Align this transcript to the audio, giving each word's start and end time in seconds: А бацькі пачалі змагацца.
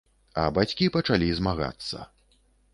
А 0.43 0.45
бацькі 0.55 0.89
пачалі 0.95 1.29
змагацца. 1.43 2.05